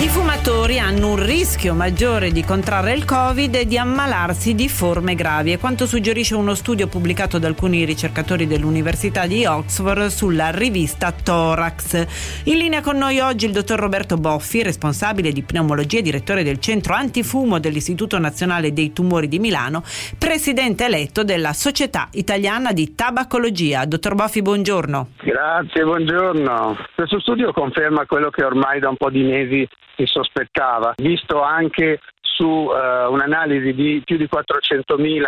I 0.00 0.08
fumatori 0.08 0.78
hanno 0.78 1.10
un 1.10 1.22
rischio 1.22 1.74
maggiore 1.74 2.32
di 2.32 2.42
contrarre 2.42 2.94
il 2.94 3.04
Covid 3.04 3.54
e 3.54 3.66
di 3.66 3.76
ammalarsi 3.76 4.54
di 4.54 4.66
forme 4.66 5.14
gravi, 5.14 5.52
è 5.52 5.58
quanto 5.58 5.86
suggerisce 5.86 6.34
uno 6.34 6.54
studio 6.54 6.86
pubblicato 6.86 7.38
da 7.38 7.48
alcuni 7.48 7.84
ricercatori 7.84 8.46
dell'Università 8.46 9.26
di 9.26 9.44
Oxford 9.44 10.06
sulla 10.06 10.52
rivista 10.52 11.12
Thorax. 11.12 12.06
In 12.44 12.56
linea 12.56 12.80
con 12.80 12.96
noi 12.96 13.20
oggi 13.20 13.44
il 13.44 13.52
dottor 13.52 13.78
Roberto 13.78 14.16
Boffi, 14.16 14.62
responsabile 14.62 15.32
di 15.32 15.42
pneumologia 15.42 15.98
e 15.98 16.02
direttore 16.02 16.44
del 16.44 16.60
centro 16.60 16.94
antifumo 16.94 17.60
dell'Istituto 17.60 18.18
Nazionale 18.18 18.72
dei 18.72 18.94
Tumori 18.94 19.28
di 19.28 19.38
Milano, 19.38 19.84
presidente 20.16 20.86
eletto 20.86 21.24
della 21.24 21.52
Società 21.52 22.08
Italiana 22.12 22.72
di 22.72 22.94
Tabacologia. 22.94 23.84
Dottor 23.84 24.14
Boffi, 24.14 24.40
buongiorno. 24.40 25.08
Grazie, 25.30 25.84
buongiorno. 25.84 26.76
Questo 26.92 27.20
studio 27.20 27.52
conferma 27.52 28.04
quello 28.04 28.30
che 28.30 28.42
ormai 28.42 28.80
da 28.80 28.88
un 28.88 28.96
po' 28.96 29.10
di 29.10 29.22
mesi 29.22 29.64
si 29.94 30.04
sospettava, 30.04 30.94
visto 30.96 31.40
anche 31.40 32.00
su 32.20 32.44
uh, 32.44 33.12
un'analisi 33.12 33.72
di 33.72 34.02
più 34.04 34.16
di 34.16 34.28
400.000 34.28 35.22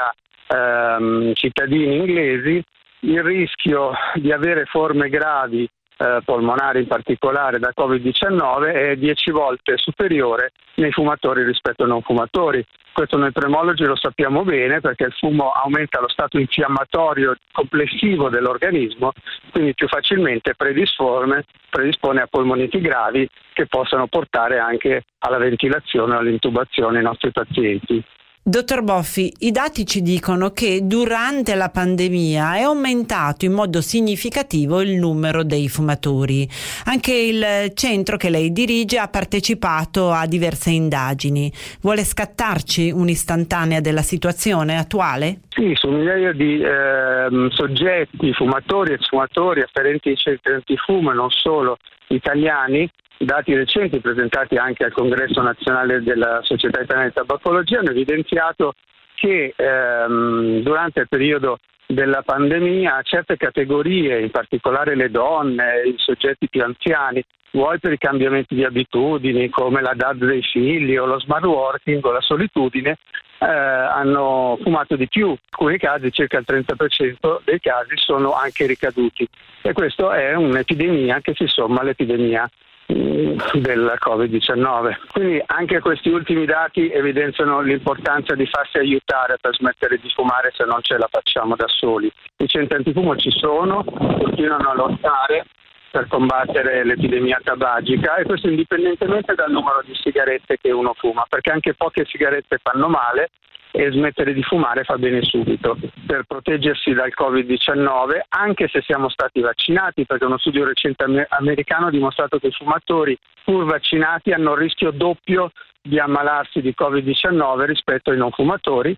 ehm, 0.48 1.34
cittadini 1.34 1.98
inglesi, 1.98 2.60
il 3.02 3.22
rischio 3.22 3.92
di 4.14 4.32
avere 4.32 4.64
forme 4.64 5.08
gravi 5.08 5.70
eh, 6.02 6.20
polmonare 6.24 6.80
in 6.80 6.88
particolare 6.88 7.60
da 7.60 7.72
Covid-19 7.76 8.74
è 8.74 8.96
10 8.96 9.30
volte 9.30 9.76
superiore 9.76 10.50
nei 10.74 10.90
fumatori 10.90 11.44
rispetto 11.44 11.84
ai 11.84 11.90
non 11.90 12.02
fumatori. 12.02 12.64
Questo 12.92 13.16
noi 13.16 13.30
premologi 13.30 13.84
lo 13.84 13.94
sappiamo 13.94 14.42
bene 14.42 14.80
perché 14.80 15.04
il 15.04 15.12
fumo 15.12 15.50
aumenta 15.50 16.00
lo 16.00 16.08
stato 16.08 16.38
infiammatorio 16.38 17.36
complessivo 17.52 18.28
dell'organismo, 18.28 19.12
quindi 19.50 19.74
più 19.74 19.86
facilmente 19.86 20.54
predispone, 20.54 21.44
predispone 21.70 22.20
a 22.20 22.26
polmoniti 22.26 22.80
gravi 22.80 23.26
che 23.52 23.66
possono 23.66 24.08
portare 24.08 24.58
anche 24.58 25.04
alla 25.20 25.38
ventilazione 25.38 26.16
o 26.16 26.18
all'intubazione 26.18 26.98
i 26.98 27.04
nostri 27.04 27.30
pazienti. 27.30 28.02
Dottor 28.44 28.82
Boffi, 28.82 29.32
i 29.38 29.52
dati 29.52 29.86
ci 29.86 30.02
dicono 30.02 30.50
che 30.50 30.80
durante 30.82 31.54
la 31.54 31.68
pandemia 31.68 32.56
è 32.56 32.62
aumentato 32.62 33.44
in 33.44 33.52
modo 33.52 33.80
significativo 33.80 34.80
il 34.80 34.96
numero 34.96 35.44
dei 35.44 35.68
fumatori. 35.68 36.48
Anche 36.86 37.14
il 37.14 37.70
centro 37.74 38.16
che 38.16 38.30
lei 38.30 38.50
dirige 38.50 38.98
ha 38.98 39.06
partecipato 39.06 40.10
a 40.10 40.26
diverse 40.26 40.70
indagini. 40.70 41.52
Vuole 41.82 42.02
scattarci 42.02 42.90
un'istantanea 42.90 43.80
della 43.80 44.02
situazione 44.02 44.76
attuale? 44.76 45.42
Sì, 45.50 45.70
su 45.76 45.90
migliaia 45.90 46.32
di 46.32 46.60
eh, 46.60 47.48
soggetti, 47.50 48.32
fumatori 48.32 48.94
e 48.94 48.98
sfumatori 48.98 49.60
afferenti 49.60 50.08
ai 50.08 50.16
centri 50.16 50.52
antifumo 50.54 51.12
e 51.12 51.14
non 51.14 51.30
solo 51.30 51.78
italiani 52.08 52.90
dati 53.24 53.54
recenti 53.54 54.00
presentati 54.00 54.56
anche 54.56 54.84
al 54.84 54.92
Congresso 54.92 55.40
nazionale 55.40 56.02
della 56.02 56.40
Società 56.42 56.80
Italiana 56.80 57.08
di 57.08 57.14
Tabacologia 57.14 57.78
hanno 57.78 57.90
evidenziato 57.90 58.74
che 59.14 59.54
ehm, 59.56 60.60
durante 60.62 61.00
il 61.00 61.08
periodo 61.08 61.58
della 61.86 62.22
pandemia 62.22 63.02
certe 63.02 63.36
categorie, 63.36 64.20
in 64.20 64.30
particolare 64.30 64.94
le 64.94 65.10
donne, 65.10 65.82
i 65.84 65.94
soggetti 65.98 66.48
più 66.48 66.62
anziani, 66.62 67.22
vuoi 67.52 67.78
per 67.78 67.92
i 67.92 67.98
cambiamenti 67.98 68.54
di 68.54 68.64
abitudini 68.64 69.50
come 69.50 69.82
la 69.82 69.92
DAD 69.94 70.24
dei 70.24 70.42
figli 70.42 70.96
o 70.96 71.06
lo 71.06 71.20
smart 71.20 71.44
working 71.44 72.04
o 72.04 72.12
la 72.12 72.20
solitudine, 72.20 72.96
eh, 73.38 73.46
hanno 73.46 74.58
fumato 74.62 74.96
di 74.96 75.06
più. 75.06 75.28
In 75.28 75.38
alcuni 75.50 75.78
casi, 75.78 76.10
circa 76.10 76.38
il 76.38 76.44
30% 76.48 77.42
dei 77.44 77.60
casi, 77.60 77.96
sono 77.96 78.32
anche 78.32 78.66
ricaduti. 78.66 79.28
E 79.60 79.72
questa 79.72 80.16
è 80.16 80.34
un'epidemia 80.34 81.20
che 81.20 81.34
si 81.34 81.46
somma 81.46 81.80
all'epidemia 81.80 82.48
del 82.86 83.98
Covid-19. 83.98 84.96
Quindi 85.12 85.42
anche 85.46 85.80
questi 85.80 86.08
ultimi 86.08 86.44
dati 86.44 86.90
evidenziano 86.90 87.60
l'importanza 87.60 88.34
di 88.34 88.46
farsi 88.46 88.78
aiutare 88.78 89.36
per 89.40 89.54
smettere 89.54 89.98
di 89.98 90.10
fumare 90.10 90.52
se 90.54 90.64
non 90.64 90.78
ce 90.82 90.98
la 90.98 91.08
facciamo 91.10 91.56
da 91.56 91.66
soli. 91.68 92.10
I 92.36 92.46
centri 92.46 92.76
antifumo 92.76 93.16
ci 93.16 93.30
sono, 93.30 93.84
continuano 93.84 94.70
a 94.70 94.74
lottare 94.74 95.44
per 95.92 96.08
combattere 96.08 96.84
l'epidemia 96.84 97.38
tabagica 97.44 98.16
e 98.16 98.24
questo 98.24 98.48
indipendentemente 98.48 99.34
dal 99.34 99.50
numero 99.50 99.82
di 99.84 99.94
sigarette 99.94 100.56
che 100.56 100.70
uno 100.72 100.94
fuma, 100.94 101.26
perché 101.28 101.50
anche 101.50 101.74
poche 101.74 102.06
sigarette 102.06 102.58
fanno 102.62 102.88
male 102.88 103.28
e 103.72 103.90
smettere 103.90 104.32
di 104.32 104.42
fumare 104.42 104.84
fa 104.84 104.96
bene 104.96 105.22
subito 105.22 105.76
per 106.06 106.24
proteggersi 106.26 106.94
dal 106.94 107.12
Covid-19, 107.14 108.20
anche 108.30 108.68
se 108.68 108.80
siamo 108.80 109.10
stati 109.10 109.40
vaccinati, 109.40 110.06
perché 110.06 110.24
uno 110.24 110.38
studio 110.38 110.64
recente 110.64 111.04
americano 111.28 111.88
ha 111.88 111.90
dimostrato 111.90 112.38
che 112.38 112.46
i 112.46 112.52
fumatori 112.52 113.16
pur 113.44 113.64
vaccinati 113.64 114.32
hanno 114.32 114.52
il 114.52 114.58
rischio 114.58 114.92
doppio 114.92 115.52
di 115.82 115.98
ammalarsi 115.98 116.62
di 116.62 116.74
Covid-19 116.74 117.64
rispetto 117.66 118.10
ai 118.10 118.16
non 118.16 118.30
fumatori 118.30 118.96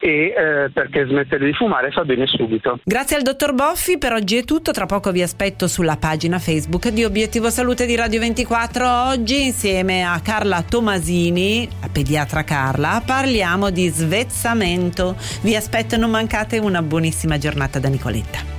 e 0.00 0.34
eh, 0.36 0.70
perché 0.72 1.06
smettere 1.06 1.44
di 1.44 1.52
fumare 1.52 1.90
fa 1.90 2.04
bene 2.04 2.26
subito. 2.26 2.78
Grazie 2.84 3.16
al 3.16 3.22
dottor 3.22 3.54
Boffi, 3.54 3.98
per 3.98 4.12
oggi 4.12 4.36
è 4.36 4.44
tutto, 4.44 4.72
tra 4.72 4.86
poco 4.86 5.10
vi 5.12 5.22
aspetto 5.22 5.66
sulla 5.66 5.96
pagina 5.96 6.38
Facebook 6.38 6.88
di 6.88 7.04
Obiettivo 7.04 7.50
Salute 7.50 7.86
di 7.86 7.96
Radio 7.96 8.20
24. 8.20 9.08
Oggi 9.08 9.44
insieme 9.44 10.04
a 10.04 10.20
Carla 10.20 10.62
Tomasini, 10.62 11.68
la 11.80 11.88
pediatra 11.92 12.44
Carla, 12.44 13.02
parliamo 13.04 13.70
di 13.70 13.88
svezzamento. 13.88 15.16
Vi 15.42 15.56
aspetto, 15.56 15.96
non 15.96 16.10
mancate 16.10 16.58
una 16.58 16.82
buonissima 16.82 17.38
giornata 17.38 17.78
da 17.78 17.88
Nicoletta. 17.88 18.53